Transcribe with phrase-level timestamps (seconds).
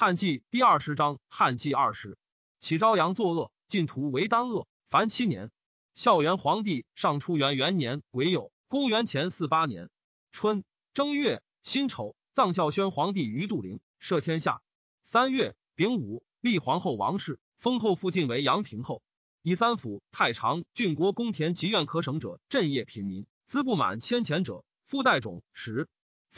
[0.00, 2.16] 汉纪第二十章，汉纪二十，
[2.60, 5.50] 启昭阳作恶，晋图为丹恶，凡七年。
[5.92, 9.90] 孝元皇帝上初元元年癸酉，公元前四八年
[10.30, 10.62] 春
[10.94, 14.62] 正月辛丑，葬孝宣皇帝于杜陵，赦天下。
[15.02, 19.02] 三月丙午，立皇后王氏，封后父晋为阳平后。
[19.42, 25.88] 以三府太常、郡国公田及院可省者镇业贫民，资不满千钱者，附带种十。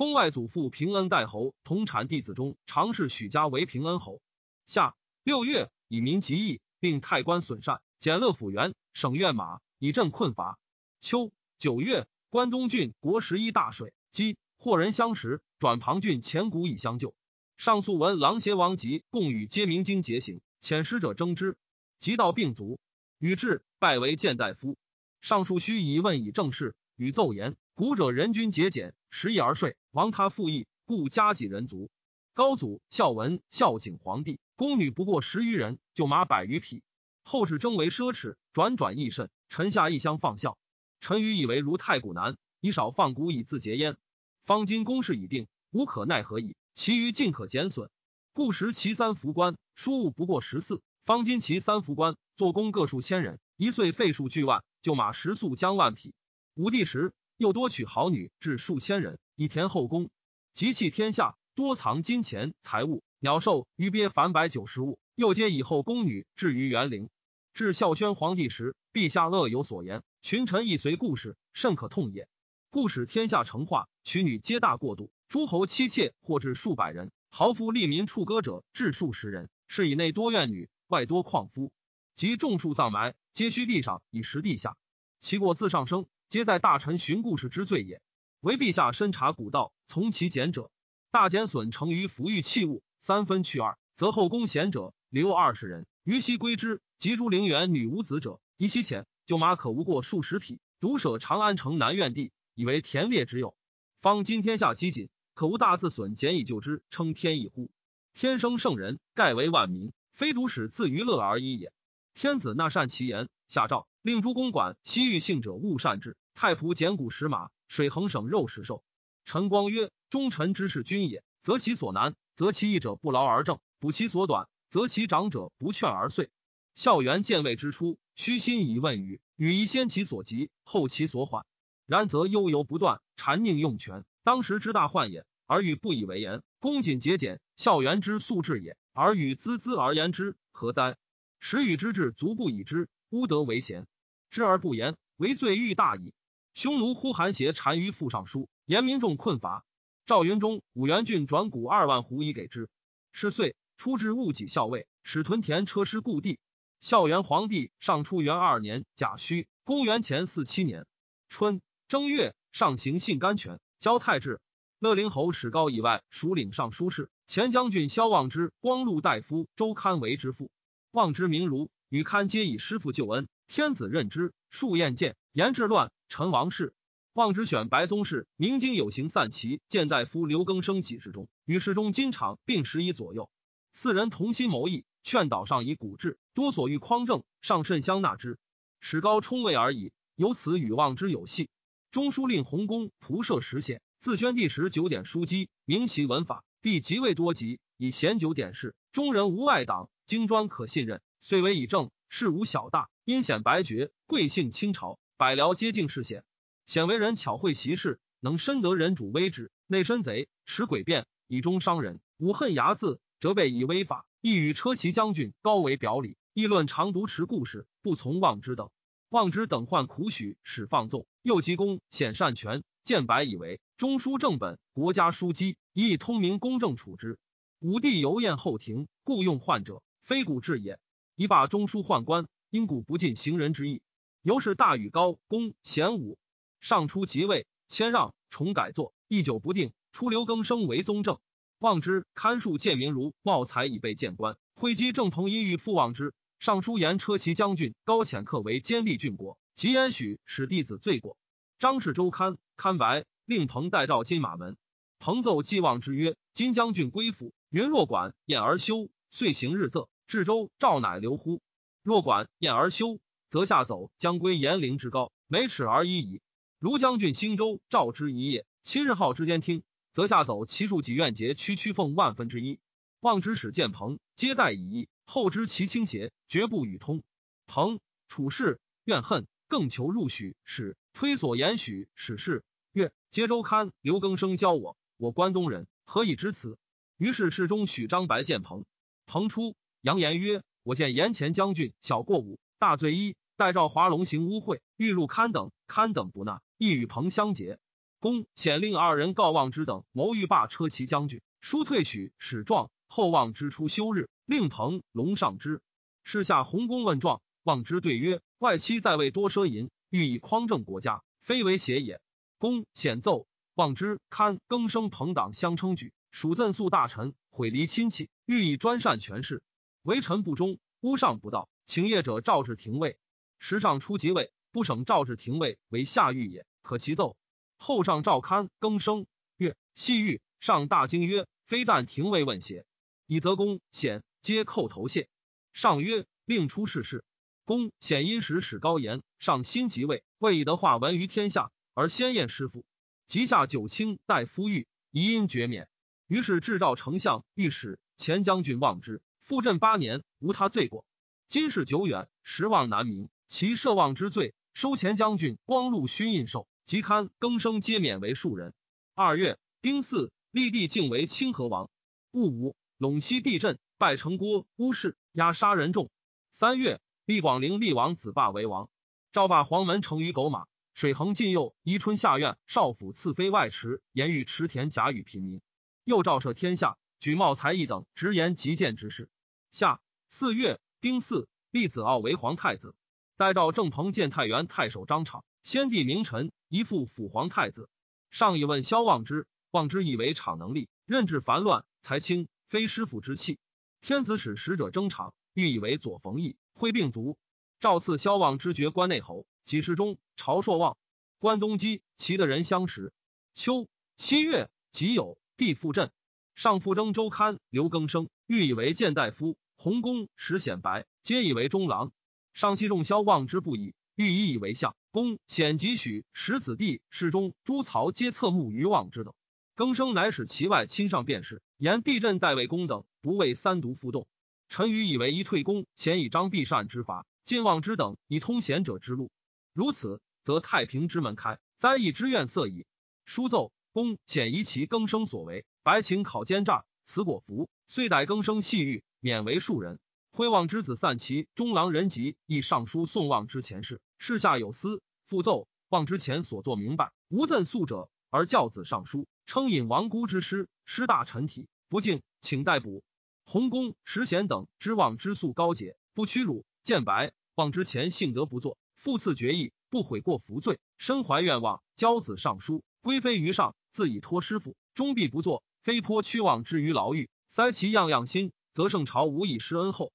[0.01, 4.23] 封外祖父平恩代侯，同产弟子中常侍许家为平恩侯。
[4.65, 10.59] 夏六月，以民疾役，令太官损善，减乐府员，省院马，以镇困乏。
[11.03, 17.15] 秋九月，关东郡国十一大水，积获人相识，转庞郡前谷以相救。
[17.59, 21.59] 上诉闻狼邪王吉共与皆明经节行，遣使者争之，
[21.99, 22.81] 即到病卒，
[23.19, 24.79] 与至，拜为谏大夫。
[25.21, 27.55] 上述须以问以正事，与奏言。
[27.75, 31.91] 古者人均节俭，食易而睡，亡他复义，故家己人足。
[32.33, 36.83] 高祖孝文孝景皇帝，宫女不过十余人，就马百余匹。
[37.23, 39.29] 后世争为奢侈，转转益甚。
[39.49, 40.57] 臣下一相放孝。
[41.01, 43.97] 臣愚以为如太古难，以少放谷以自节焉。
[44.45, 46.57] 方今公事已定，无可奈何矣。
[46.73, 47.91] 其余尽可减损。
[48.33, 50.83] 故时其三服官，书务不过十四。
[51.05, 56.15] 方今其三服官，做工各数千人，一岁费数巨万，就马食粟将万匹。
[56.55, 57.13] 武帝时。
[57.41, 60.11] 又多娶好女，至数千人，以填后宫，
[60.53, 64.99] 集弃天下，多藏金钱财物、鸟兽、鱼鳖凡百九十物。
[65.15, 67.09] 又皆以后宫女置于园陵。
[67.55, 72.29] 至孝宣皇帝时，陛下恶有所言，群臣亦随故事，甚可痛也。
[72.69, 79.49] 故使天下成化，娶女皆大过度，诸侯妻妾或至数百人，豪夫利民处歌者至数十人。
[79.67, 81.73] 是以内多怨女，外多旷夫，
[82.15, 84.77] 及众数葬埋，皆须地上以食地下，
[85.21, 86.05] 其过自上升。
[86.31, 88.01] 皆在大臣寻故事之罪也。
[88.39, 90.71] 唯陛下深察古道，从其简者，
[91.11, 96.81] 大减损成于服御器物，三分去二，则后宫贤者留二十人，余悉归之。
[96.99, 103.57] 及诸陵园女无子者，以其浅，就马可无过数十匹，独舍长安城南苑地，以为田猎之用。
[104.01, 107.73] 方今天下饥馑，可无大自损，减以救之，称天意乎？
[108.15, 111.73] 天生圣人，盖为万民，非独使自娱乐而已也。
[112.15, 116.17] 天子纳善其言，下诏令诸公馆西域幸者勿善治。
[116.35, 118.83] 太仆简谷食马，水衡省肉食兽。
[119.25, 126.31] 陈光曰：忠臣之事君也，择其所难，择其义者不劳而正；补其所短，择其长者不劝而遂。
[126.75, 131.45] 孝元建位之初，虚心以问语，语宜先其所急，后其所缓。
[131.87, 135.27] 然则悠游不断，谗佞用权，当时之大患也。
[135.47, 138.77] 而欲不以为言，恭谨节俭，孝元之素质也。
[138.93, 140.97] 而与孜孜而言之，何哉？
[141.41, 143.87] 时与之志足不以之，乌德为贤，
[144.31, 146.15] 知而不言，为罪欲大矣。
[146.61, 149.65] 匈奴呼韩邪单于复上书，言民众困乏。
[150.05, 152.69] 赵云中五原郡转谷二万斛以给之。
[153.13, 156.39] 是岁，出至戊己校尉，使屯田车师故地。
[156.79, 160.85] 孝元皇帝上初元二年甲戌，公元前四七年
[161.31, 164.43] 春正月，上行信甘泉，交太治。
[164.81, 167.09] 乐陵侯史高以外，属领尚书事。
[167.27, 170.51] 前将军萧望之、光禄大夫周堪为之父。
[170.91, 173.29] 望之名儒，与堪皆以师父救恩。
[173.49, 175.91] 天子任之，数宴见，言治乱。
[176.11, 176.75] 陈王氏
[177.13, 183.31] 望之选白宗室，明经有行散骑见大夫刘更生几事中，与世中金场并十一左右，
[183.73, 188.39] 四人同心谋议，劝导上以古制，多所欲匡正，上甚相纳之。
[188.81, 191.49] 史高冲位而已，由此与望之有隙。
[191.93, 204.99] 中书令弘公仆射实显，自宣帝时九点书机，明其文法，必极为多疾，以贤九典事，中人无外党，精专可信任，遂为以正，事无小大，因显白绝，贵姓清朝。
[205.21, 206.25] 百僚皆敬世显，
[206.65, 209.53] 显为人巧会习事，能深得人主威之。
[209.67, 212.01] 内身贼，持诡辩，以中伤人。
[212.17, 214.07] 武恨睚眦，责备以威法。
[214.23, 218.71] 亦与车骑将军高为表里，议论常独持故事，不从望之等。
[219.11, 221.07] 望之等患苦许，使放纵。
[221.21, 227.19] 又急公显善权，见白以为中书正本，国家书机，以通明公正处之。
[227.59, 230.79] 武帝游宴后庭，故用患者，非古制也。
[231.15, 233.83] 以罢中书宦官，因古不尽行人之意。
[234.23, 236.19] 由是大禹高公贤武
[236.61, 239.73] 上初即位，谦让重改作，一久不定。
[239.93, 241.19] 出刘更生为宗正，
[241.59, 244.37] 望之堪数建明如茂才以备谏官。
[244.55, 251.17] 会稽郑彭因欲复望之，尚书言车骑将军高潜客为监吏郡国，即焉许使弟子罪过。
[251.59, 254.59] 张氏周刊刊白，令彭代召金马门。
[254.99, 259.89] 彭奏既望之曰：“金将军归府，云若管晏而休，遂行日仄。
[260.07, 261.41] 至州赵乃留乎？
[261.83, 266.21] 若管晏而休。”则下走将归延陵之高，每尺而已矣。
[266.59, 269.63] 如将军兴州召之一夜，七日号之间听，
[269.93, 272.59] 则下走其数几愿节区区奉万分之一。
[272.99, 274.89] 望之使见鹏，接待以义。
[275.07, 277.03] 后知其倾斜，绝不与通。
[277.47, 282.45] 彭处事怨恨，更求入许使，推所言许使事。
[282.73, 286.59] 曰：皆周刊刘更生教我，我关东人，何以知此？
[286.99, 288.67] 于是侍中许张白见鹏。
[289.07, 297.59] 鹏出，扬言曰：我见言前将军小过五，大罪一，待召华龙行污秽，欲入刊等，刊等不纳，亦与鹏相结。
[297.99, 302.71] 公显令二人告望之等谋欲罢车骑将军，书退许使状。
[302.87, 305.63] 后望之出休日，令彭龙上之。
[306.05, 311.99] 是下弘公问状，望之对曰：“外戚在位多奢淫，欲以匡正国家，非为邪也。”
[312.37, 319.43] 公显奏望之，堪更生朋党相称举，属赠肃大臣，毁离亲戚，欲以专擅权势，
[319.81, 322.99] 为臣不忠，屋上不道，请业者召至廷尉。
[323.41, 327.17] 时上初即位，不省赵至廷尉为下狱也，可其奏。
[327.57, 329.07] 后上召堪更生
[329.39, 332.67] 曰：“细狱上大惊曰：‘非但廷尉问邪？’”
[333.09, 335.09] 以则公显皆叩头谢。
[335.55, 337.03] 上曰：“令出世事。”
[337.47, 342.65] 公显因时使高言，上新即位，未以德化闻于天下，而先验师父。
[343.07, 345.69] 即下九卿待夫狱，疑因绝免。
[346.07, 350.85] 于是制诏丞相、御史、前将军望之，复镇八年，无他罪过。
[351.27, 353.09] 今事久远，实望难明。
[353.31, 358.53] 其涉望之罪，收前将军光禄勋印绶，即堪更生皆免为庶人。
[358.97, 361.71] 二月，丁巳，立帝敬为清河王。
[362.11, 362.57] 戊午。
[362.77, 365.93] 陇西地震，败城郭乌氏，压杀人众。
[366.33, 368.69] 三月，立广陵立王子霸为王。
[369.13, 375.41] 赵霸黄门成于狗马，水衡晋右宜春下院少府赐妃外池，言欲池田甲与平民。
[375.85, 379.09] 又诏赦天下，举茂才义等直言极谏之事。
[379.53, 382.75] 下四月，丁巳，立子傲为皇太子。
[383.21, 387.69] 代诏郑鹏见太原太守张敞，先帝名臣，一父辅皇太子。
[388.11, 392.29] 上以问萧望之，望之以为敞能力，任治繁乱，才清。
[392.47, 393.39] 非师傅之器，
[393.83, 397.19] 天子使使者征场，欲以为左冯异，会并卒。
[397.61, 400.79] 赵赐萧望之爵关内侯，几世中朝朔望。
[401.19, 402.91] 关东基，齐的人相识。
[403.35, 405.91] 秋七月，己酉，帝复镇。
[406.35, 409.37] 上复征周刊刘更生，欲以为谏大夫。
[409.59, 411.93] 弘公石显白，皆以为中郎。
[412.33, 414.77] 上期众萧望之不已，欲以以为相。
[414.91, 419.15] 公显即许使子弟侍中诸曹皆侧目于望之等。
[419.55, 421.43] 更生乃使其外亲上便是。
[421.59, 424.07] 言地震代为公等不为三毒复动，
[424.49, 429.11] 臣愚以为一退公显以张必善之法，晋望之等以通贤者之路。
[429.53, 432.65] 如此，则太平之门开，灾异之愿色矣。
[433.05, 439.79] 书奏公显疑其更生所为，白请考奸诈，此果服，遂逮更生细狱，免为庶人。
[440.13, 449.07] 徽望之子散骑中郎人吉亦上书送望之前事，事下有司，复奏望之前所作明白，无赠诉者，而教子上书。
[449.25, 452.83] 称引亡孤之师，师大臣体不敬，请逮捕。
[453.25, 456.45] 洪公石贤等知望之素高洁，不屈辱。
[456.63, 465.45] 见白望之前性德不作，复赐决意，不悔过服罪，身怀愿望，教子上书，归非于上，自以托师傅，终必不作。
[465.63, 469.93] 非颇屈望之于牢狱，塞其样样心，则圣朝无以施恩厚。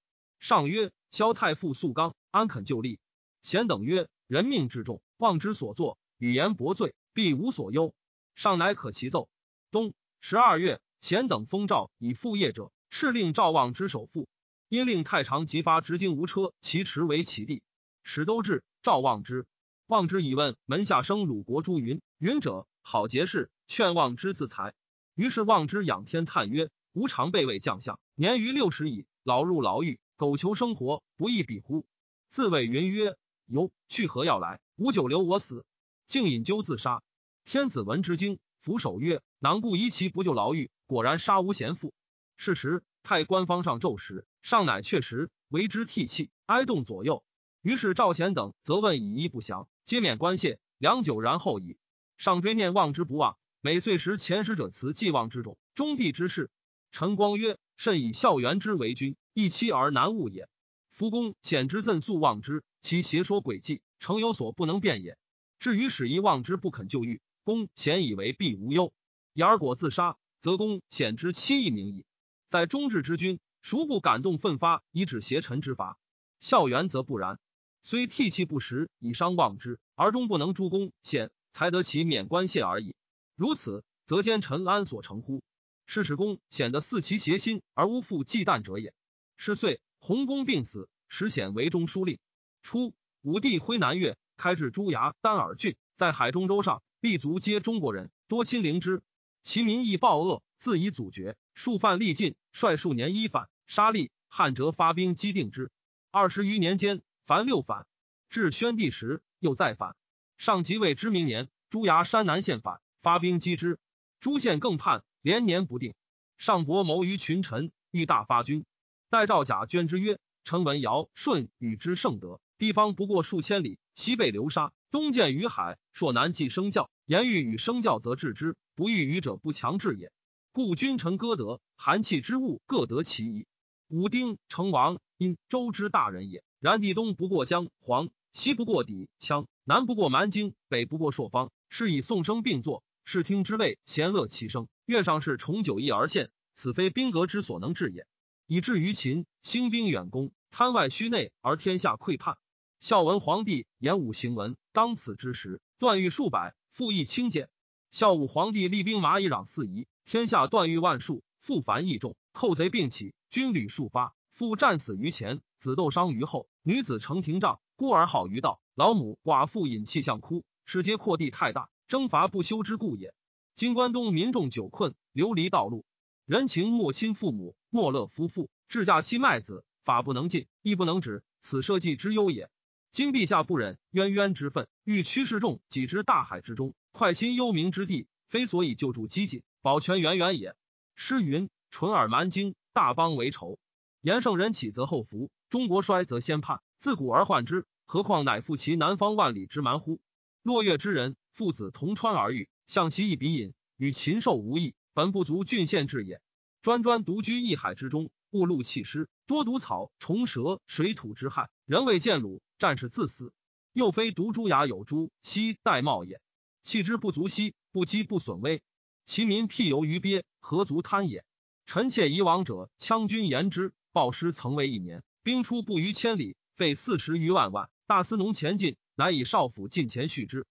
[0.47, 2.99] 上曰：萧太傅素刚，安肯就立？
[3.41, 7.95] 贤等曰：人命之重，望之所作，语言薄罪，必无所忧。
[8.35, 9.27] 上乃可其奏。
[9.71, 14.29] 冬十二月，贤等封诏以复业者，敕令赵望之首富。
[14.69, 17.63] 因令太常即发直经无车，其持为其地。
[18.03, 19.47] 使都至，赵望之。
[19.87, 24.75] 望之以问门下生鲁国诸云云者，好节事，劝望之自裁。
[25.15, 31.85] 于是望之仰天叹曰：“吾常备位将相，年逾六十矣，老入牢狱，苟求生活，不亦比乎？”
[32.29, 34.59] 自谓云曰：“由去何要来？
[34.75, 35.65] 吾久留我死，
[36.07, 37.03] 竟引咎自杀。”
[37.45, 41.93] 天子闻之惊，俯首曰：“囊故疑其不就牢狱，果然杀无贤妇。”
[42.37, 47.23] 是时太官方上奏时，上乃确实，为之涕泣，哀动左右。
[47.61, 50.59] 于是赵贤等则问以一不详，皆免官谢。
[50.77, 51.77] 良久，然后已。
[52.17, 56.51] 上追念望之不忘，每岁时前使者辞既望之种，中帝之事。
[56.91, 60.49] 陈光曰：“甚以孝元之为君，一妻而难悟也。
[60.89, 65.17] 夫公显之赠肃望之，其邪说诡计，诚有所不能辩也。
[65.59, 68.91] 至于使一望之不肯就狱。”公显以为必无忧，
[69.35, 72.03] 而果自杀，则公显之妻亦名矣。
[72.49, 75.99] 在忠志之君，孰不感动奋发以止邪臣之法？
[76.39, 77.37] 孝元则不然，
[77.83, 82.95] 虽涕泣不食以伤望之，而终不能诛公显，才得其免官谢而已。
[83.35, 85.43] 如此，则奸臣安所成乎？
[85.85, 88.93] 是使公显得似其邪心而无复忌惮者也。
[89.37, 92.19] 是岁，弘公病死，时显为中书令。
[92.61, 96.81] 初，武帝挥南越，开至朱崖、丹耳郡，在海中州上。
[97.01, 99.03] 立足皆中国人，多亲邻之。
[99.43, 104.09] 其民亦暴恶，自以祖绝，数犯历尽，率数年一反，杀吏。
[104.27, 105.69] 汉哲发兵击定之。
[106.09, 107.85] 二十余年间，凡六反。
[108.27, 109.95] 至宣帝时，又再反。
[110.37, 113.79] 上即位之明年，朱崖山南县反，发兵击之。
[114.19, 115.95] 朱县更叛，连年不定。
[116.37, 118.63] 上伯谋于群臣，欲大发军。
[119.09, 126.91] 待赵甲捐之曰：“臣闻尧舜与之圣德，地方不过数千里，西被流沙，东见于海，朔南继生教。
[127.07, 130.11] 言欲与生教，则治之；不欲与者，不强治也。
[130.51, 133.47] 故君臣歌德，寒气之物各得其宜。
[133.87, 136.43] 武丁成王，因周之大人也。
[136.59, 144.67] 然地东不过江黄，西不过氐羌，南不过蛮荆，北不过朔方，是以宋声并作，视听之类，咸乐其声。
[144.85, 148.05] 愿上士重九义而献，此非兵革之所能治也。”
[148.47, 152.37] 以至于秦兴兵远攻，贪外虚内，而天下溃叛。
[152.79, 157.49] 孝文皇帝演武行文，当此之时，断狱数百，复议轻简。
[157.89, 173.13] 孝武皇帝立兵马以攘四夷，天下断狱万数，复繁益众，寇贼并起，军旅数发，复战死于前，子斗伤于后，女子成廷杖，孤儿好于道，老母寡妇引气向哭，使皆扩地太大，征伐不休之故也。
[173.53, 175.85] 今关东民众久困，流离道路。
[176.25, 178.49] 人情莫亲父母，莫乐夫妇。
[178.67, 181.23] 至嫁妻卖子，法不能禁，亦不能止。
[181.39, 182.49] 此社稷之忧也。
[182.91, 190.53] 今陛下不忍冤冤之愤，欲驱世众己之大海之中，快心幽冥之地，非所以救助积谨，保全源源也。
[190.95, 193.57] 诗云：“淳尔蛮荆，大邦为仇。
[194.01, 196.59] 言圣人起则后福，中国衰则先叛。
[196.77, 200.01] 自古而患之，何况乃复其南方万里之蛮乎？
[200.43, 206.21] 落月之人，父子同川而遇，向其一鼻饮，与禽兽无异。”本不足郡县治也，
[206.61, 213.33] 专专独居一海之中，误路弃师，多毒草虫蛇，水土之害，人未见鲁，战士自死。
[213.73, 216.21] 又非独朱牙有诸悉玳瑁也，
[216.63, 218.61] 弃之不足惜，不积不损威。
[219.03, 221.25] 其民辟游于鳖，何足贪也？
[221.65, 227.69] 臣妾以往者，羌军言之，暴师曾为一年，兵出不逾千里，费四十余万万。
[227.85, 230.45] 大司农前进，乃以少府进前续之。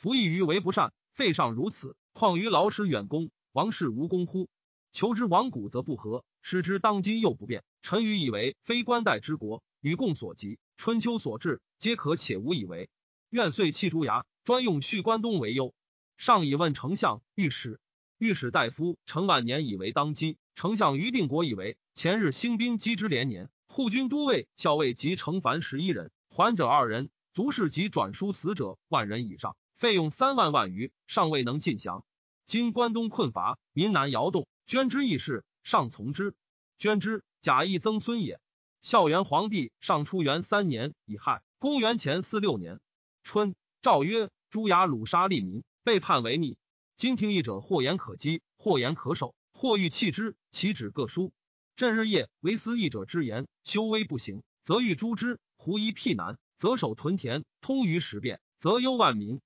[0.00, 3.30] 服役于为不善，废上如此，况于劳师远攻？
[3.52, 4.48] 王室无功乎？
[4.92, 7.64] 求之亡古则不和，失之当今又不变。
[7.82, 12.88] 臣愚以为非官代之国，与共所及，春秋所至，皆可且无以为。
[13.28, 15.74] 愿遂弃诸牙，专用续关东为忧。
[16.16, 17.78] 上以问丞相、御史、
[18.16, 20.38] 御史大夫陈万年以为当今。
[20.54, 32.04] 丞相于定国以为前日兴兵击之连年，护军都尉、校尉及成凡十一人，还者二人，卒士及转书死者万人以上，费用三万万余，尚未能尽降。
[32.44, 36.34] 今关东困乏，民难摇动，捐之义事，上从之。
[36.76, 38.42] 捐之，假意曾孙也。
[38.82, 42.78] 孝元皇帝上初元三年乙亥，公元前四六年
[43.22, 46.58] 春，诏曰：朱牙鲁杀利民，被判为逆。
[46.94, 51.32] 今听议者，或言可击，或言可守，或欲弃之，其旨各殊。
[51.74, 59.40] 朕日夜为思议者之言，修威不行，则欲诛之；胡夷辟难，则守屯田，通于时变，则忧万民。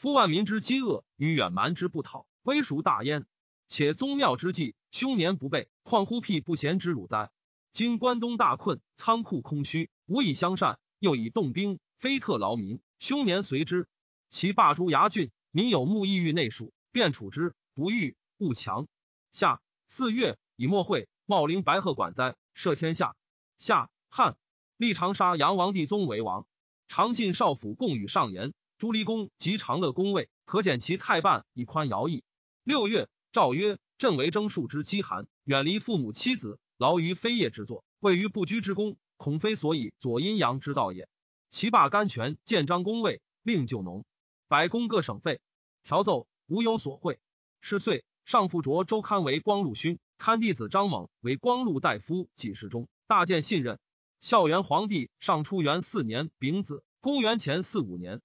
[0.00, 2.26] 夫万民之饥饿，与远蛮之不讨。
[2.40, 3.26] 危孰大焉？
[3.68, 7.30] 且宗庙之计，凶年不备，况乎辟不贤之辱哉？
[7.70, 13.88] 今关东大困，仓库空虚，无以相善，又以动兵，非特劳民，凶年随之。
[14.30, 18.88] 其霸诸牙郡，民有目意欲内属，便处之，不欲勿强。
[19.32, 23.16] 夏四月，以莫会茂陵白鹤馆哉，赦天下。
[23.58, 24.38] 夏汉
[24.78, 26.46] 立长沙阳王帝宗为王，
[26.88, 32.24] 长信少府共与上言，朱离公及长乐公位，可减其太半，以宽徭役。
[32.64, 41.10] 六月，诏曰：“朕为征戍之饥寒，远离父母妻子，劳于非业之作，位于不居之功，恐非所以左阴阳之道也。”
[41.50, 44.06] 其罢甘泉，建章公位，令就农，
[44.48, 45.42] 百公各省费。
[45.82, 47.20] 条奏无有所会。
[47.60, 53.78] 是岁，上父着周刊为光禄勋，刊弟子张猛为光禄大夫，几事中，大见信任。
[54.22, 58.22] 孝元皇帝上初元四年丙子，公元前四五年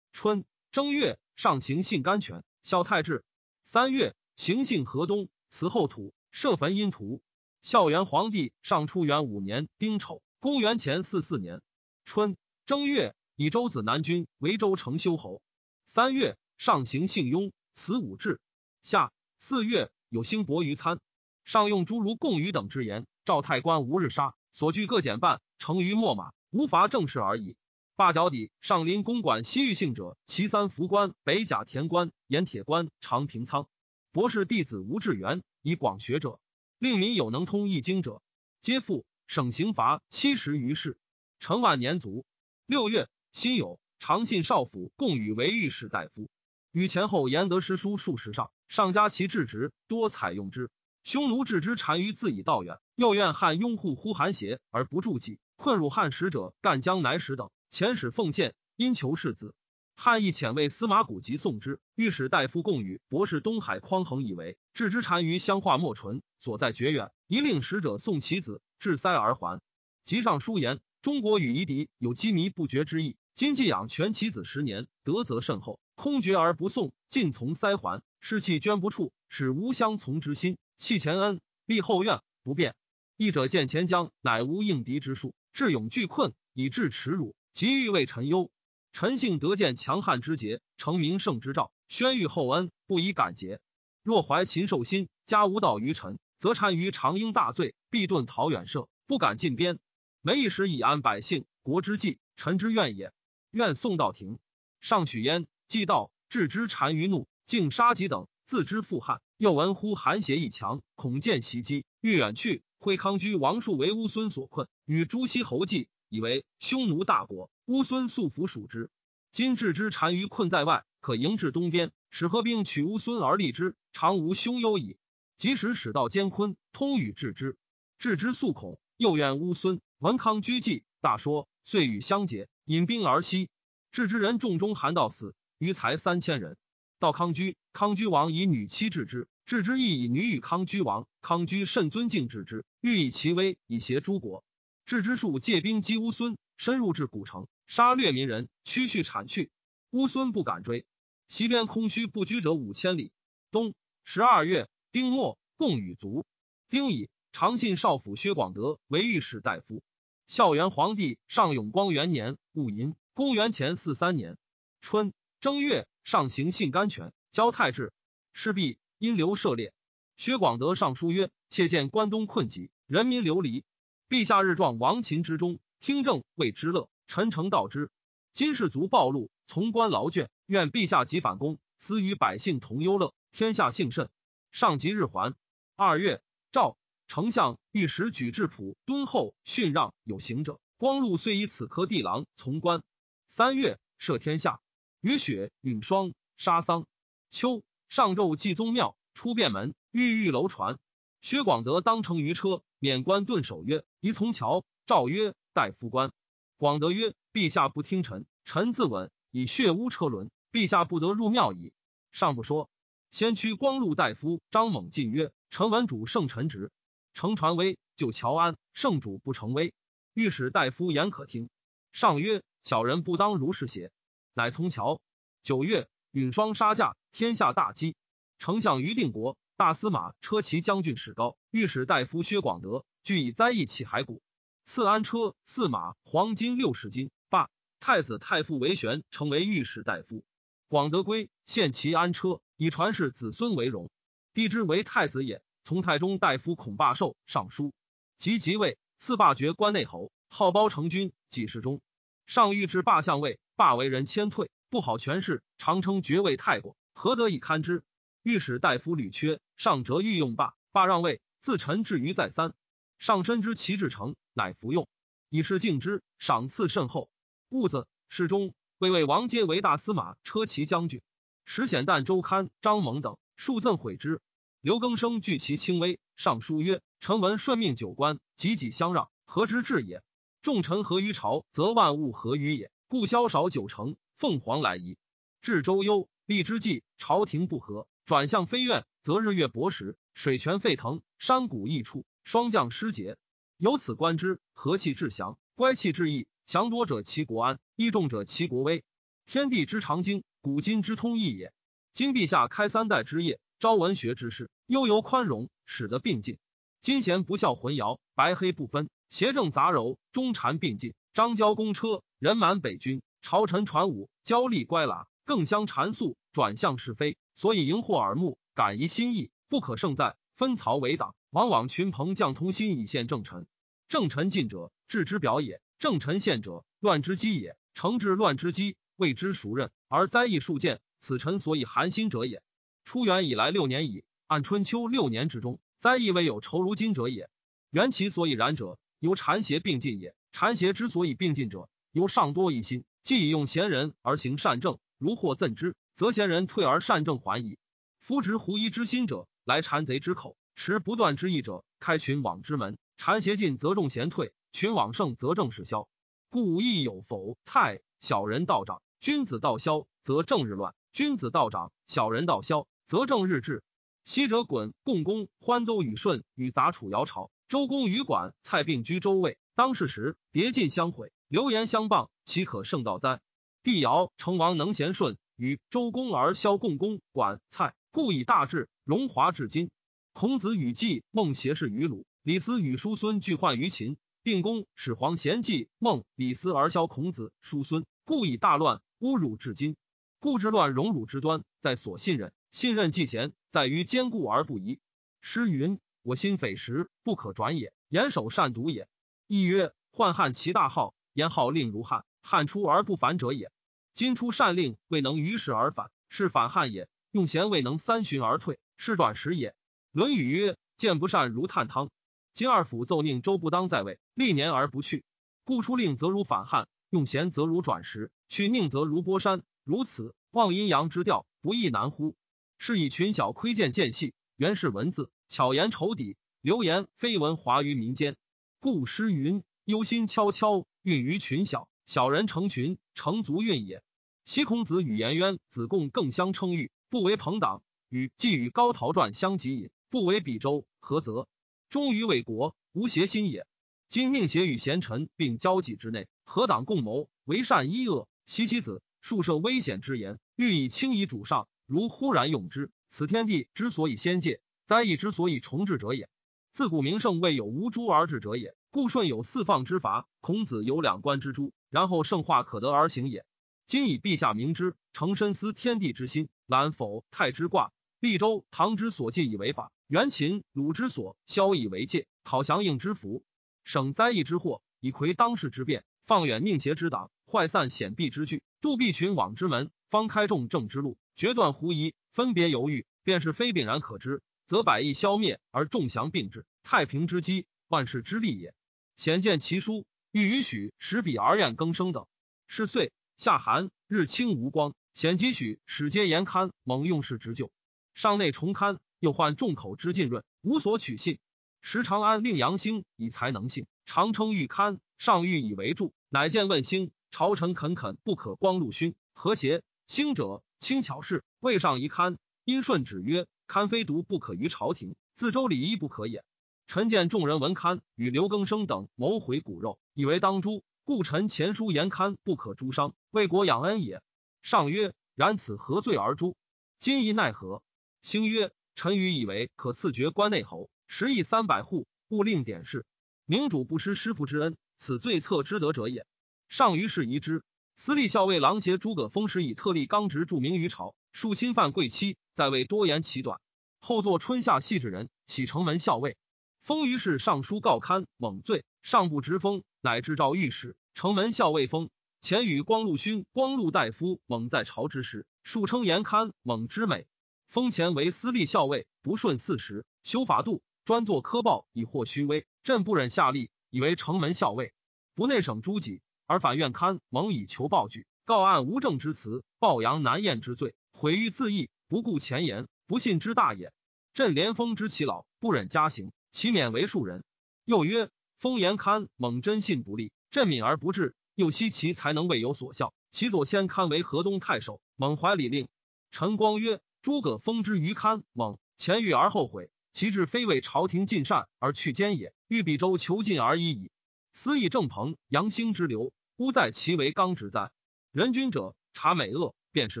[0.20, 3.24] 春正月，上行信甘泉，孝太治。
[3.62, 7.22] 三月，行幸河东，祠后土，设坟阴图。
[7.62, 11.62] 孝元皇帝上初元五年丁丑，公元前四四年
[12.04, 15.40] 春正月，以周子南君为周成修侯。
[15.84, 18.40] 三月，上行幸雍，祠武志。
[18.82, 20.98] 夏四月，有兴伯于参，
[21.44, 23.06] 上用诸如贡于等之言。
[23.24, 27.56] 赵太官无日杀，所据各减半，成于秣马，无伐正事而已。
[27.98, 33.66] 八角底上林公馆西域姓者，其三福官、北甲田官、盐铁官、长平仓。
[34.12, 36.38] 博士弟子吴志元以广学者，
[36.78, 38.22] 令民有能通易经者，
[38.60, 40.96] 皆复省刑罚七十余世。
[41.40, 42.24] 成万年卒。
[42.66, 46.30] 六月，辛酉，长信少府共与为御史大夫，
[46.70, 50.70] 与前后言得诗书数十上，上加其治职，多采用之。
[51.02, 59.54] 匈奴置之单于自以道远，又怨汉拥护呼韩邪而不助己，困辱汉使者干将乃使等，遣使奉献，因求世子。
[59.94, 69.60] 汉亦遣为司马古及送之，御史大夫贡与博士东海匡衡以为置之单于相化莫纯，所在绝远，一令使者送其子至塞而还。
[70.04, 75.80] 即上书言：中国与夷狄有羁縻不绝之意，今既养全其子十年，德则甚厚。
[75.96, 80.56] 空绝而不送，尽从塞还，士气捐不处，使无相从之心。
[80.76, 82.76] 弃前恩，立后怨，不变。
[83.16, 88.52] 义者见前将，乃无应敌之术，智勇俱困，以致耻辱，急欲为臣忧。
[88.92, 93.58] 臣幸得见强悍之节，成名圣之兆，宣谕厚恩，不以感节。
[94.04, 99.80] 若怀禽兽心，加无道于臣，则单于常应大罪，必遁逃远涉，不敢进边。
[100.22, 103.12] 每一时以安百姓，国之计，臣之愿也。
[103.50, 104.38] 愿宋道庭
[104.80, 109.20] 上许焉，既道置之单于怒，竟杀己等，自知负汉。
[109.36, 112.62] 又闻呼韩邪一强，恐见袭击，欲远去。
[112.78, 117.50] 会康居王树为乌孙所困，与朱熹侯计，以为匈奴大国。
[117.66, 118.90] 乌孙素服属之，
[119.30, 124.96] 今置之单于困在外，可迎至东边，使合兵取乌孙而立之，常无凶忧矣。
[125.36, 127.56] 即使使到监昆，通与置之，
[127.98, 129.80] 置之素恐，又怨乌孙。
[129.98, 133.50] 文康居计，大说，遂与相结，引兵而西。
[133.92, 136.56] 置之人众中，韩道死，余才三千人。
[136.98, 141.06] 到康居，康居王以女妻置之，置之亦以女与康居王。
[141.20, 144.42] 康居甚尊敬置之，欲以其威以挟诸国。
[144.88, 147.46] 置之数借兵击乌孙，深入至古城。
[147.66, 149.50] 杀掠民人，驱去铲去。
[149.90, 150.86] 乌孙不敢追。
[151.28, 153.12] 西边空虚不居者五千里。
[153.50, 156.24] 冬十二月，丁末，贡与卒。
[156.70, 159.82] 丁乙，长信少府薛广德为御史大夫。
[160.26, 164.38] 孝元皇帝上永光元年戊寅，公元前四三年
[164.80, 167.92] 春正月，上行信甘泉，交太治。
[168.32, 169.74] 事毕，因流涉猎。
[170.16, 173.64] 薛广德上书曰：“妾见关东困急，人民流离。
[174.08, 177.90] 陛下日状亡秦之中，听政谓之乐。”臣诚道之，
[178.34, 184.10] 今士卒暴露，从官劳倦，愿陛下即反攻，思与百姓同忧乐，天下幸甚。
[184.52, 185.34] 上即日还。
[185.74, 186.20] 二月，
[186.52, 192.82] 诏丞相御史举质朴敦厚逊让有行者，光禄遂以此科地郎从官。
[193.26, 194.60] 三月，赦天下。
[195.00, 196.86] 雨雪允霜，杀丧。
[197.30, 200.78] 秋，上昼祭宗庙，出便门，御御楼船。
[201.20, 206.12] 薛广德当乘于车，免官顿首曰：“宜从桥。”诏曰：“待夫官。”
[206.56, 211.72] 广德曰：“陛下不听臣，臣自刎，以血污车轮，陛下不得入庙矣。”
[212.12, 212.70] 上不说。
[213.10, 216.70] 先驱光禄大夫张猛进曰：“臣闻主圣臣职，
[217.14, 219.72] 乘传威就乔安，圣主不成威。
[220.14, 221.48] 御史大夫言可听。”
[221.92, 223.90] 上曰：“小人不当如是邪？”
[224.34, 225.00] 乃从乔。
[225.42, 227.96] 九月，允霜杀驾，天下大饥。
[228.38, 234.22] 丞相于定国、大司马车骑将军史高、御史大夫薛广德俱以灾异起骸骨。
[234.64, 240.22] 赐安车驷马黄金六十斤，罢太子太傅为玄，成为御史大夫。
[240.68, 243.90] 广德归献其安车，以传世子孙为荣。
[244.32, 247.72] 帝之为太子也，从太中大夫孔霸寿上书，
[248.16, 251.80] 即即位，赐霸爵关内侯，号包成君，几世中。
[252.26, 257.82] 上谕至霸相位，霸为人谦退，不好权势，常称爵位太过，何得以堪之？
[258.22, 262.54] 御史大夫吕缺，上折御用霸，霸让位，自臣至于再三。
[263.00, 264.88] 上深知其至诚，乃服用，
[265.28, 267.10] 以示敬之，赏赐甚厚。
[267.48, 271.02] 戊子，侍中魏魏王阶为大司马、车骑将军。
[271.44, 274.22] 时显旦周刊张猛等数赠毁之。
[274.60, 280.04] 刘更生惧其轻微，上书曰：“臣闻顺命九官，己己相让，何之至也？
[280.40, 282.70] 众臣合于朝，则万物合于也。
[282.86, 284.96] 故萧少九成，凤凰来仪。
[285.40, 293.18] 至周幽，立之际，朝廷不和，转向飞院，则日月薄时，水泉沸腾，山谷异处。”霜降失节，
[293.58, 296.26] 由此观之，和气至祥，乖气至义。
[296.46, 298.82] 祥多者其国安，义重者其国威。
[299.26, 301.52] 天地之常经，古今之通义也。
[301.92, 306.38] 今陛下开三代之业，招文学之士，悠游宽容，使得并进。
[306.80, 310.94] 今贤不孝混淆，白黑不分，邪正杂糅，中禅并进。
[311.12, 320.16] 张交公车，人满北军，朝臣传武，交力乖喇，更相缠诉，转向是非，所以荧惑耳目，感疑心意，不可胜在。
[320.34, 323.46] 分曹为党，往往群朋将通心以献正臣。
[323.88, 327.58] 正臣进者，治之表也；正臣献者，乱之机也。
[327.74, 332.42] 诚治乱之机，谓之熟任，而灾异数见，此臣所以寒心者也。
[332.86, 337.28] 初元以来六年矣，按春秋六年之中，灾异未有愁如今者也。
[337.68, 340.14] 缘其所以然者，由禅邪并进也。
[340.32, 347.58] 禅邪之所以并进者，由上多疑心，既以用贤人而行善政，如获赠之，则贤人退而善政还矣。
[348.00, 349.26] 夫执狐疑之心者。
[349.44, 352.76] 来谗贼之口，持不断之意者，开群往之门。
[352.98, 355.88] 谗邪尽则众贤退，群往盛则正事消。
[356.28, 363.62] 故亦有否太小人道长，君子道消则正日乱；君子道长，小人道消则正日治。
[364.04, 369.38] 昔者滚共工欢都与顺与杂处姚朝，周公与管蔡并居周魏。
[369.54, 373.22] 当世时，迭进相毁，流言相谤，岂可胜道哉？
[373.68, 379.68] 帝尧成王能贤顺，与周公而消共工管蔡，故以大治荣华至今。
[380.14, 383.98] 孔子与季孟挟事于鲁，李斯与叔孙俱患于秦。
[384.24, 389.76] 定公始皇贤季孟李斯而消孔子叔孙，故以大乱侮辱至今。
[390.18, 392.32] 故之乱荣辱之端，在所信任。
[392.50, 394.80] 信任既贤，在于坚固而不移。
[395.20, 398.88] 诗云：“我心匪石，不可转也；严守善独也。”
[399.28, 402.06] 亦曰：“宦汉其大号，言号令如汉。
[402.22, 403.50] 汉出而不反者也。
[403.98, 409.50] 今出善令，未能于时而反，是反汉也；用贤未能三旬而退，是转时也。”
[409.90, 411.90] 《论语》曰：“见不善如探汤。”
[412.32, 415.02] 今二府奏宁周不当在位，历年而不去，
[415.42, 419.42] 故出令则如反汉，用贤则如转时，去宁则如波山。
[419.64, 422.14] 如此，望阴阳之调，不亦难乎？
[422.56, 428.14] 是以群小窥见见细，原是文字巧言仇底，流言绯闻华于民间。
[428.60, 433.82] 故诗云：“忧心悄悄，运于群小；小人成群，成足运也。”
[434.28, 441.26] 昔孔子与颜渊、子贡更相称誉，不为朋党；与既与高陶传相及也，不为比周，何则？
[441.70, 443.46] 忠于为国，无邪心也。
[443.88, 448.06] 今宁邪与贤臣并交际之内，何党共谋，为善一恶？
[448.26, 452.70] 其其子，数设危险之言，欲以轻夷主上，如忽然用之。
[452.90, 456.10] 此天地之所以先界，灾异之所以重治者也。
[456.52, 463.24] 自古名圣未有无诸而治者也，故舜有四放之法，孔子有两官之诛，然后圣化可得而行也。
[463.68, 473.22] 今以陛下明之，诚深思天地之心，览否太之卦，立周唐之所禁以为法，元秦鲁之所消以为戒，讨降应之福，
[473.64, 484.22] 省灾异之祸，以魁当世之变，放远宁邪之党，坏散险避之惧，杜必群往之门，方开众政之路，决断狐疑，分别犹豫，便是非炳然可知。
[484.46, 488.54] 则百亿消灭而众祥并至，太平之基，万世之利也。
[488.96, 492.06] 显见其书，欲与许使彼而愿更生等。
[492.46, 497.50] 是岁夏寒，日清无光，显几许始皆言堪，猛用事执旧。
[497.92, 501.18] 上内重刊，又患众口之浸润，无所取信。
[501.60, 509.64] 时长安令杨兴以才能性，常称欲刊，上欲以为助，乃见问兴，朝臣恳恳不可光禄勋，何邪？
[509.88, 513.26] 兴者轻巧事，未上一刊，因顺旨曰。
[513.48, 516.22] 堪非独不可于朝廷，自周礼仪不可也。
[516.68, 524.00] 臣见众人闻堪与刘更生等谋毁骨肉，以为当诛，故臣前书言堪不可诛伤，为国养恩也。
[524.40, 526.34] 上曰：然此何罪而诛？
[526.78, 527.62] 今宜奈何？
[528.00, 532.86] 兴曰：臣愚以为可赐爵关内侯，十亿三百户，勿令典事。
[533.26, 536.06] 明主不失师父之恩，此罪策之德者也。
[536.48, 537.42] 上于是疑之。
[537.76, 542.16] 司隶校尉郎协诸葛丰时以特立刚直著名于朝，数侵犯贵戚。
[542.34, 543.42] 在位多言其短，
[543.78, 546.16] 后作春夏系之人，启城门校尉。
[546.62, 550.74] 封于是上书告刊，猛罪，上不直封，乃至诏御史。
[550.94, 551.90] 城门校尉封
[552.22, 557.06] 前与光禄勋、光禄大夫猛在朝之时，数称严刊猛之美。
[557.48, 562.46] 封前为私立校尉，不顺四时，修法度，专作科报以获虚威。
[562.62, 564.72] 朕不忍下吏，以为城门校尉，
[565.14, 571.68] 不内省诸己，而反愿刊猛以求报举，告案无证之词，报扬难验之罪，毁誉自缢。
[571.88, 573.70] 不顾前言，不信之大也。
[574.14, 577.22] 朕连封之其老，不忍加刑，其免为庶人。
[577.66, 581.16] 又曰：封言堪猛真信不立，朕敏而不治。
[581.34, 585.68] 又惜其才能未有所效，其左先堪为河东太守，猛怀礼令。
[586.12, 593.90] 陈光曰：诸葛封之于堪猛，前遇而后悔，其志非为朝廷尽善而去奸也，欲比周求进而已矣。
[594.32, 597.72] 私以郑鹏、杨兴之流，吾在其为刚直哉？
[598.12, 600.00] 人君者，察美恶，辨是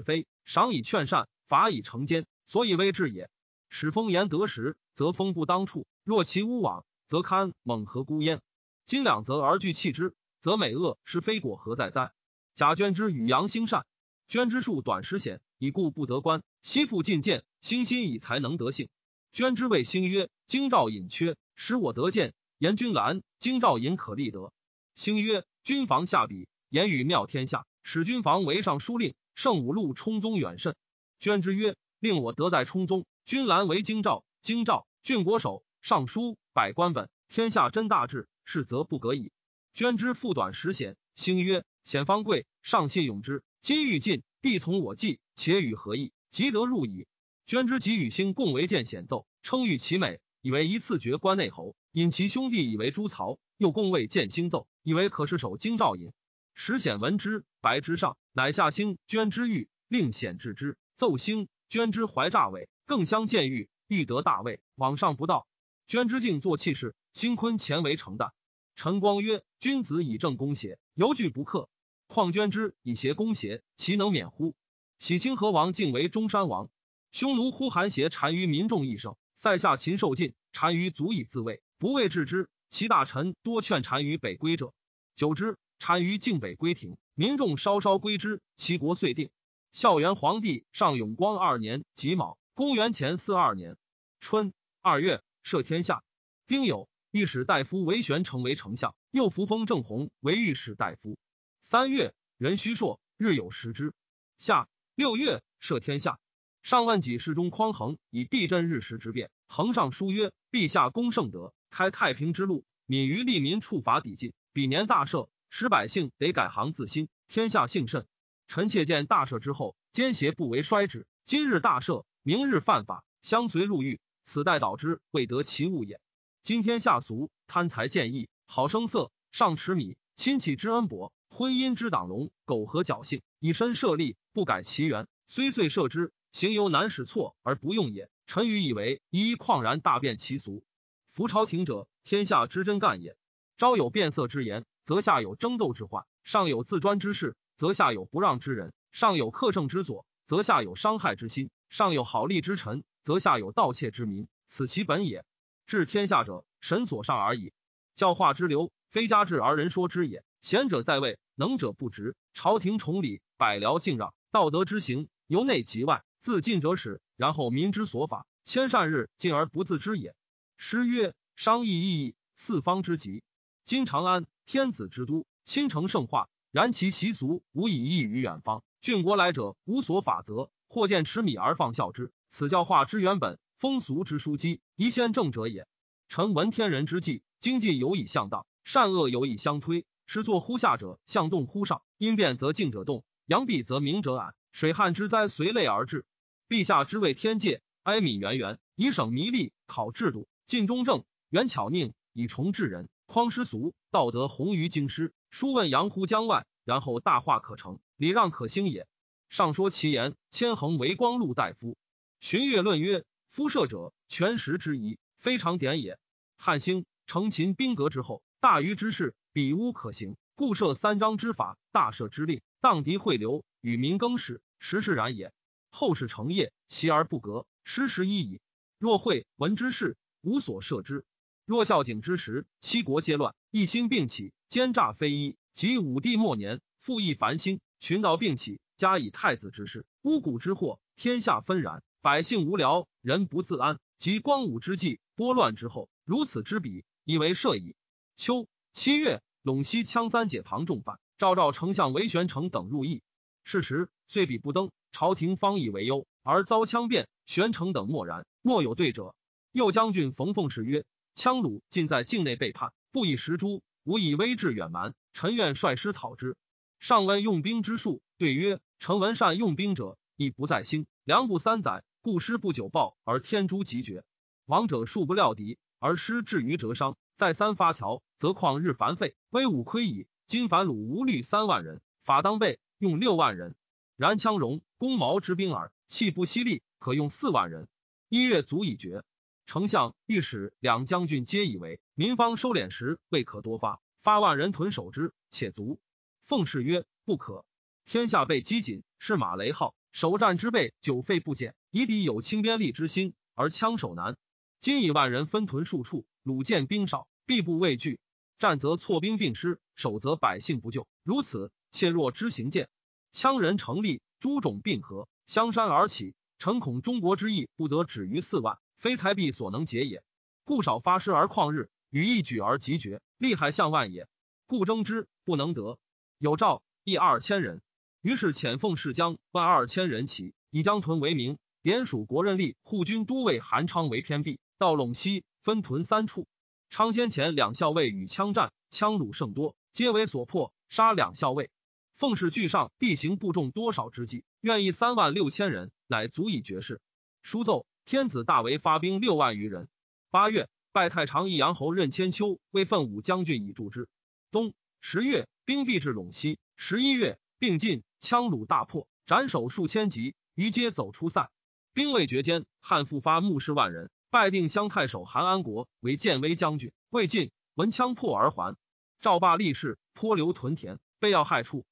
[0.00, 1.28] 非，赏以劝善。
[1.48, 3.30] 罚以惩奸，所以为治也。
[3.68, 8.40] 使风言得时，则风不当处；若其无往，则堪猛何孤焉。
[8.84, 12.12] 今两则而俱弃之，则美恶是非果何在哉？
[12.54, 13.86] 贾捐之与杨兴善，
[14.28, 16.42] 捐之术短时险，以故不得官。
[16.60, 18.88] 西复进谏，兴心以才能得幸。
[19.32, 22.34] 捐之谓兴曰：“京兆隐缺，使我得见。
[22.58, 24.52] 言君兰，京兆隐可立德。”
[24.94, 30.76] 兴曰：“君防下笔，言语妙天下，使君防为尚书令，圣五路充宗远甚。”
[31.20, 39.30] 捐之曰：“令我得在充宗，君兰为京兆，京兆郡国守，尚书百官本，天下真大治，是则不可矣。”
[39.74, 43.44] 捐之复短时显，兴曰：“显方贵，上信用之。
[43.60, 46.10] 今欲进，帝从我计，且与何意？
[46.30, 47.06] 即得入矣。”
[47.46, 51.76] 捐之及与兴共为见显奏，称誉其美，以为一次爵关内侯。
[51.92, 56.10] 引其兄弟以为诸曹，又共为见兴奏，以为可是守京兆尹。
[56.56, 60.76] 时显闻之，白之上，乃下兴捐之狱，令显治之。
[60.96, 65.46] 奏兴捐之怀诈伪，更相见狱，欲得大位，往上不到。
[65.88, 68.34] 捐之敬作气势，兴坤前为承担。
[68.76, 71.70] 陈光曰：“君子以正攻邪，犹惧不克。
[72.06, 74.54] 况捐之以邪攻邪，其能免乎？”
[75.00, 76.68] 喜清河王敬为中山王，
[77.10, 81.62] 匈奴呼韩邪单于民众一生，塞下禽兽尽，单于足以自卫。
[81.78, 84.74] 不为治之，其大臣多劝单于北归者。
[85.14, 89.30] 久之，单于竟北归庭，民众稍稍归之，其国遂定。
[89.72, 93.78] 孝元皇帝上永光二年己卯，公元前四二年
[94.20, 96.04] 春二月，赦天下。
[96.46, 101.18] 丁酉，御史大夫韦玄成为丞相，又扶封郑弘为御史大夫。
[101.62, 103.94] 三月，壬戌朔，日有食之。
[104.36, 106.20] 夏六月，赦天下。
[106.62, 114.34] 上万己世中匡衡以地震日时之变，衡上书曰：“陛下功圣德。”开太平之路，敏于利民，处罚抵禁。
[114.52, 118.06] 比年大赦，使百姓得改行自新，天下幸甚。
[118.48, 121.06] 臣妾见大赦之后，奸邪不为衰止。
[121.24, 126.02] 今日大赦，明日犯法，相随入狱，此待导之，未得其物也。
[126.42, 138.10] 今天下俗，贪财见义，好声色，上持米，亲戚之恩薄，婚姻之党龙，苟合侥幸，以身设利，不改其缘，虽遂设之，行犹难使错而不用也。
[138.26, 140.62] 臣愚以为一旷然大变其俗。
[141.10, 143.16] 服朝廷者，天下之真干也。
[143.56, 154.28] 朝有变色之言，则下有争斗之患；上有自专之事，则下有不让之人；上有克胜之左，则下有伤害之心；上有好利之臣，则下有盗窃之民。
[154.46, 155.24] 此其本也。
[155.66, 157.52] 治天下者，神所上而已。
[157.94, 160.24] 教化之流，非家治而人说之也。
[160.40, 162.16] 贤者在位，能者不直。
[162.32, 170.14] 朝廷崇礼，百僚敬让，道德之行，由内及外，自尽者始，然后民之所法，千善日进而不自知也。
[170.56, 173.22] 诗曰：“商议意义，四方之极。
[173.64, 176.28] 今长安，天子之都，倾城盛化。
[176.50, 178.64] 然其习俗无以异于远方。
[178.80, 182.12] 郡国来者，无所法则，或见持米而放孝之。
[182.30, 185.66] 此教化之原本，风俗之枢机，宜先正者也。
[186.08, 189.86] 臣闻天人之际，经济有以向道，善恶有以相推。
[190.06, 191.82] 是作乎下者，向动乎上。
[191.98, 194.34] 因变则静者动，阳蔽则明者暗。
[194.52, 196.06] 水旱之灾随类而至。
[196.48, 202.88] 陛下之谓天界，哀悯源源，以省弥利，考制度。”尽忠正，远巧佞，以崇治人。
[203.04, 205.12] 匡师俗，道德宏于京师。
[205.30, 208.86] 书问扬乎江外，然后大化可成，礼让可兴也。
[209.28, 211.76] 上说其言，千衡为光禄大夫。
[212.20, 215.98] 荀悦论曰：夫射者，全时之宜，非常典也。
[216.36, 225.32] 汉兴成秦兵革之后，大虞之事，比乌可行，故设三章之法，大赦之令，荡涤汇流，与民更始，实是然也。
[225.70, 228.40] 后世成业，习而不革，失时已矣。
[228.78, 229.96] 若会闻之事。
[230.20, 231.04] 无所设之。
[231.46, 235.36] 若孝景之时，七国皆乱，一心并起，奸诈非一。
[235.54, 243.80] 及武帝末年，复议繁兴，群盗并起，加以太子之事，巫蛊之祸，天下纷然，百姓无聊，人不自安。
[243.98, 247.74] 及光武之际，拨乱之后，如此之比，以为赦矣。
[248.14, 253.02] 秋七月，陇西羌三解庞众犯，赵赵丞相韦玄成等入邑。
[253.42, 259.16] 是时，岁比不登，朝廷方以为忧，而遭羌变，玄成等默然，莫有对者。
[259.50, 260.84] 右将军冯凤氏曰
[261.16, 264.94] ：“羌虏尽在境内背叛，不以食诛，无以威志远蛮。
[265.12, 266.36] 臣愿率师讨之。”
[266.78, 270.86] 上问用兵之术，对曰：“臣闻善用兵者，亦不在兴。
[271.02, 274.04] 良不三载，故师不久报而天诛即绝。
[274.46, 280.06] 王者数不料敌，而师至于折伤，再三发条，则旷日繁费，威武亏矣。
[280.26, 283.56] 今凡虏无虑三万人，法当备用六万人。
[283.96, 287.68] 然羌戎弓矛之兵耳，气不犀利，可用四万人，
[288.08, 289.02] 一月足以绝。”
[289.44, 295.80] 丞相、御史两将军皆以为民方收敛时未可多发，发万人屯守之，且足。
[296.22, 297.44] 奉氏曰：“不可。
[297.90, 304.18] 天下被饥馑，是马雷号，守战之备久废不减，以敌有轻边利之心，而枪守难。
[304.60, 307.98] 今以万人分屯数处，鲁见兵少，必不畏惧。
[308.38, 310.86] 战则错兵并失，守则百姓不救。
[311.02, 312.68] 如此，切若之行见。
[313.10, 316.14] 羌人成立，诸种并合，相山而起。
[316.38, 320.02] 诚恐中国之意不得止于四万。”非财币所能解也，
[320.44, 324.06] 故少发师而旷日，与一举而即绝，利害向万也。
[324.46, 325.78] 故争之不能得。
[326.18, 327.62] 有诏一二千人，
[328.08, 336.26] 于是遣奉氏将万二千人起，以江屯为名，点属国任吏护军都尉韩昌为偏僻，到陇西分屯三处。
[336.70, 341.50] 昌先前两校尉与羌战，羌虏甚多，皆为所破，杀两校尉。
[341.96, 346.80] 奉氏据上地形部众多少之计，愿意三万六千人，乃足以绝世。
[347.20, 347.66] 书奏。
[347.84, 349.68] 天子大为发兵六万余人，
[350.10, 353.86] 八月，拜太常益阳侯任千秋为奋武将军，以助之。
[354.30, 356.38] 冬十月，兵必至陇西。
[356.56, 361.30] 十一月，并进，羌虏大破，斩首数千级，余皆走出塞。
[361.72, 366.72] 兵未绝间，汉复发牧师万人，拜定襄太守韩安国为建威将军。
[366.90, 368.56] 魏晋，闻羌破而还。
[369.00, 371.66] 赵霸立誓，颇留屯田，备要害处。